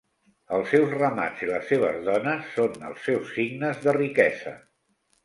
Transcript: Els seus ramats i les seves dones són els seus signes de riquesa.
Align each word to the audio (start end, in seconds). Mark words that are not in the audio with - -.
Els 0.57 0.71
seus 0.75 0.93
ramats 0.93 1.43
i 1.47 1.49
les 1.49 1.67
seves 1.71 1.99
dones 2.07 2.47
són 2.55 2.87
els 2.87 3.05
seus 3.09 3.29
signes 3.37 3.83
de 3.85 3.95
riquesa. 3.99 4.55